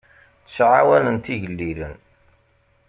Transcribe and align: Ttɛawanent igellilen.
Ttɛawanent 0.45 1.33
igellilen. 1.35 1.95